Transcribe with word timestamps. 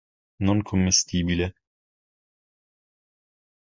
Non 0.45 0.63
commestibile. 0.63 1.47